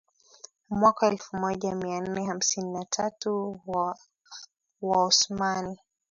Mwaka 0.69 1.07
elfumoja 1.07 1.75
mianne 1.75 2.25
hamsini 2.25 2.69
na 2.71 2.85
tatu 2.85 3.61
Waosmani 4.81 5.79